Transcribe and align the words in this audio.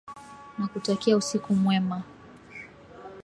Nakutakia 0.57 1.15
usiku 1.17 1.53
mwema. 1.55 2.03